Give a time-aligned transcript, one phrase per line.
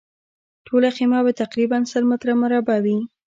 [0.67, 2.97] ټوله خیمه به تقریباً سل متره مربع وي.